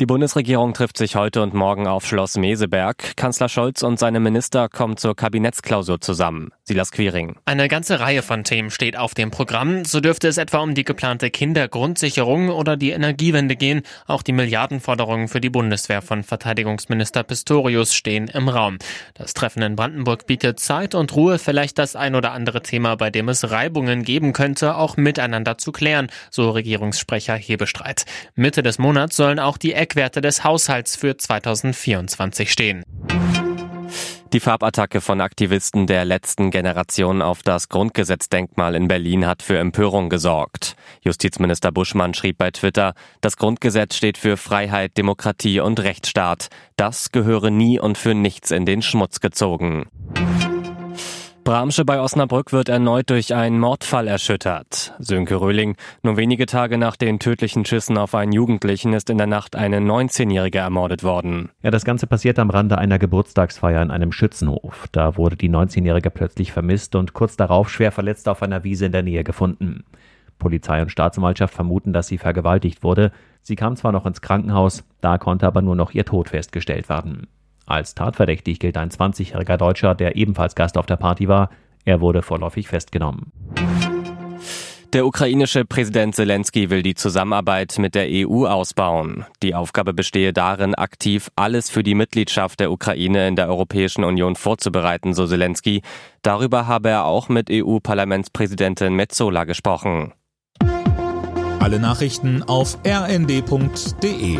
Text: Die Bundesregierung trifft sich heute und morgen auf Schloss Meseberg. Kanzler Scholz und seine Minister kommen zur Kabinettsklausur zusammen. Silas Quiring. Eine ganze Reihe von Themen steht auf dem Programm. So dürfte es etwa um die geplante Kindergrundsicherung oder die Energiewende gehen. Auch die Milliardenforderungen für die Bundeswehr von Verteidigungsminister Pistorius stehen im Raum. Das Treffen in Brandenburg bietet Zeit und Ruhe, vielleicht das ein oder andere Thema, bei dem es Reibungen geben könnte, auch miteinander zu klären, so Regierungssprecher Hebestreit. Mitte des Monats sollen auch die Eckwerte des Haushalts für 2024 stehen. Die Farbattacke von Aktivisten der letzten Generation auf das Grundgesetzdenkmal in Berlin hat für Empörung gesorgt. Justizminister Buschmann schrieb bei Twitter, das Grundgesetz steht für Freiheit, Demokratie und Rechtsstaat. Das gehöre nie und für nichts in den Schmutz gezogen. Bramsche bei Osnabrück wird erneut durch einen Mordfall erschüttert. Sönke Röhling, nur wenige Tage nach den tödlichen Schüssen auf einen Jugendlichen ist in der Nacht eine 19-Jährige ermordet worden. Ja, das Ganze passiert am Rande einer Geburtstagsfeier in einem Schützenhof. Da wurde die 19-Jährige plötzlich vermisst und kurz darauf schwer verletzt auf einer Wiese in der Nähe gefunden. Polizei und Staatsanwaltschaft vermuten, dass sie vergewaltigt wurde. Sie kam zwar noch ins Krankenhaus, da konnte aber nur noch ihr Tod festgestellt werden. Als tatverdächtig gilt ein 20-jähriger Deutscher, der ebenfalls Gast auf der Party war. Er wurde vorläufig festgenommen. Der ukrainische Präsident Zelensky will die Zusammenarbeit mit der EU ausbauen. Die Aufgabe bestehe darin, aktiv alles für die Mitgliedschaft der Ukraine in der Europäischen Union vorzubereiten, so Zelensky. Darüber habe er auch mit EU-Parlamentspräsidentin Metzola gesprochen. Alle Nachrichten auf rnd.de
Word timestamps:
Die 0.00 0.06
Bundesregierung 0.06 0.72
trifft 0.72 0.96
sich 0.96 1.16
heute 1.16 1.42
und 1.42 1.54
morgen 1.54 1.86
auf 1.86 2.06
Schloss 2.06 2.36
Meseberg. 2.36 3.16
Kanzler 3.16 3.48
Scholz 3.48 3.82
und 3.82 3.98
seine 3.98 4.20
Minister 4.20 4.68
kommen 4.68 4.96
zur 4.96 5.14
Kabinettsklausur 5.14 6.00
zusammen. 6.00 6.50
Silas 6.64 6.90
Quiring. 6.92 7.36
Eine 7.44 7.68
ganze 7.68 8.00
Reihe 8.00 8.22
von 8.22 8.44
Themen 8.44 8.70
steht 8.70 8.96
auf 8.96 9.14
dem 9.14 9.30
Programm. 9.30 9.84
So 9.84 10.00
dürfte 10.00 10.28
es 10.28 10.38
etwa 10.38 10.58
um 10.58 10.74
die 10.74 10.84
geplante 10.84 11.30
Kindergrundsicherung 11.30 12.48
oder 12.48 12.76
die 12.76 12.90
Energiewende 12.90 13.54
gehen. 13.54 13.82
Auch 14.06 14.22
die 14.22 14.32
Milliardenforderungen 14.32 15.28
für 15.28 15.40
die 15.40 15.50
Bundeswehr 15.50 16.00
von 16.00 16.22
Verteidigungsminister 16.22 17.22
Pistorius 17.22 17.94
stehen 17.94 18.28
im 18.28 18.48
Raum. 18.48 18.78
Das 19.14 19.34
Treffen 19.34 19.62
in 19.62 19.76
Brandenburg 19.76 20.26
bietet 20.26 20.58
Zeit 20.58 20.94
und 20.94 21.14
Ruhe, 21.14 21.38
vielleicht 21.38 21.78
das 21.78 21.96
ein 21.96 22.14
oder 22.14 22.32
andere 22.32 22.62
Thema, 22.62 22.96
bei 22.96 23.10
dem 23.10 23.28
es 23.28 23.50
Reibungen 23.50 24.04
geben 24.04 24.32
könnte, 24.32 24.76
auch 24.76 24.96
miteinander 24.96 25.58
zu 25.58 25.72
klären, 25.72 26.08
so 26.30 26.50
Regierungssprecher 26.50 27.34
Hebestreit. 27.34 28.04
Mitte 28.34 28.62
des 28.62 28.78
Monats 28.78 29.16
sollen 29.16 29.38
auch 29.38 29.58
die 29.58 29.81
Eckwerte 29.82 30.20
des 30.20 30.44
Haushalts 30.44 30.94
für 30.94 31.16
2024 31.16 32.52
stehen. 32.52 32.84
Die 34.32 34.38
Farbattacke 34.38 35.00
von 35.00 35.20
Aktivisten 35.20 35.88
der 35.88 36.04
letzten 36.04 36.52
Generation 36.52 37.20
auf 37.20 37.42
das 37.42 37.68
Grundgesetzdenkmal 37.68 38.76
in 38.76 38.86
Berlin 38.86 39.26
hat 39.26 39.42
für 39.42 39.58
Empörung 39.58 40.08
gesorgt. 40.08 40.76
Justizminister 41.02 41.72
Buschmann 41.72 42.14
schrieb 42.14 42.38
bei 42.38 42.52
Twitter, 42.52 42.94
das 43.20 43.36
Grundgesetz 43.36 43.96
steht 43.96 44.18
für 44.18 44.36
Freiheit, 44.36 44.96
Demokratie 44.96 45.58
und 45.58 45.80
Rechtsstaat. 45.80 46.48
Das 46.76 47.10
gehöre 47.10 47.50
nie 47.50 47.80
und 47.80 47.98
für 47.98 48.14
nichts 48.14 48.52
in 48.52 48.64
den 48.64 48.82
Schmutz 48.82 49.18
gezogen. 49.18 49.86
Bramsche 51.44 51.84
bei 51.84 52.00
Osnabrück 52.00 52.52
wird 52.52 52.68
erneut 52.68 53.10
durch 53.10 53.34
einen 53.34 53.58
Mordfall 53.58 54.06
erschüttert. 54.06 54.94
Sönke 55.00 55.40
Röhling, 55.40 55.76
nur 56.02 56.16
wenige 56.16 56.46
Tage 56.46 56.78
nach 56.78 56.94
den 56.94 57.18
tödlichen 57.18 57.64
Schüssen 57.64 57.98
auf 57.98 58.14
einen 58.14 58.30
Jugendlichen 58.30 58.92
ist 58.92 59.10
in 59.10 59.18
der 59.18 59.26
Nacht 59.26 59.56
eine 59.56 59.78
19-Jährige 59.78 60.58
ermordet 60.58 61.02
worden. 61.02 61.50
Ja, 61.62 61.72
das 61.72 61.84
Ganze 61.84 62.06
passiert 62.06 62.38
am 62.38 62.50
Rande 62.50 62.78
einer 62.78 63.00
Geburtstagsfeier 63.00 63.82
in 63.82 63.90
einem 63.90 64.12
Schützenhof. 64.12 64.86
Da 64.92 65.16
wurde 65.16 65.36
die 65.36 65.50
19-Jährige 65.50 66.10
plötzlich 66.10 66.52
vermisst 66.52 66.94
und 66.94 67.12
kurz 67.12 67.36
darauf 67.36 67.68
schwer 67.70 67.90
verletzt 67.90 68.28
auf 68.28 68.42
einer 68.42 68.62
Wiese 68.62 68.86
in 68.86 68.92
der 68.92 69.02
Nähe 69.02 69.24
gefunden. 69.24 69.82
Polizei 70.38 70.80
und 70.80 70.90
Staatsanwaltschaft 70.90 71.54
vermuten, 71.54 71.92
dass 71.92 72.06
sie 72.06 72.18
vergewaltigt 72.18 72.84
wurde. 72.84 73.10
Sie 73.40 73.56
kam 73.56 73.74
zwar 73.74 73.90
noch 73.90 74.06
ins 74.06 74.20
Krankenhaus, 74.20 74.84
da 75.00 75.18
konnte 75.18 75.48
aber 75.48 75.62
nur 75.62 75.74
noch 75.74 75.92
ihr 75.92 76.04
Tod 76.04 76.28
festgestellt 76.28 76.88
werden. 76.88 77.26
Als 77.66 77.94
tatverdächtig 77.94 78.58
gilt 78.58 78.76
ein 78.76 78.90
20-jähriger 78.90 79.56
Deutscher, 79.56 79.94
der 79.94 80.16
ebenfalls 80.16 80.54
Gast 80.54 80.76
auf 80.76 80.86
der 80.86 80.96
Party 80.96 81.28
war. 81.28 81.50
Er 81.84 82.00
wurde 82.00 82.22
vorläufig 82.22 82.68
festgenommen. 82.68 83.32
Der 84.92 85.06
ukrainische 85.06 85.64
Präsident 85.64 86.14
Zelensky 86.14 86.68
will 86.68 86.82
die 86.82 86.94
Zusammenarbeit 86.94 87.78
mit 87.78 87.94
der 87.94 88.08
EU 88.10 88.44
ausbauen. 88.46 89.24
Die 89.42 89.54
Aufgabe 89.54 89.94
bestehe 89.94 90.34
darin, 90.34 90.74
aktiv 90.74 91.30
alles 91.34 91.70
für 91.70 91.82
die 91.82 91.94
Mitgliedschaft 91.94 92.60
der 92.60 92.70
Ukraine 92.70 93.26
in 93.26 93.34
der 93.34 93.48
Europäischen 93.48 94.04
Union 94.04 94.36
vorzubereiten, 94.36 95.14
so 95.14 95.26
Zelensky. 95.26 95.80
Darüber 96.20 96.66
habe 96.66 96.90
er 96.90 97.06
auch 97.06 97.30
mit 97.30 97.48
EU-Parlamentspräsidentin 97.50 98.94
Metzola 98.94 99.44
gesprochen. 99.44 100.12
Alle 101.58 101.78
Nachrichten 101.78 102.42
auf 102.42 102.76
rnd.de 102.86 104.38